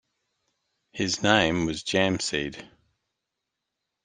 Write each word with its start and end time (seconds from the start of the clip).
His 0.93 1.21
name 1.21 1.67
was 1.67 1.83
Jamseed. 1.83 2.67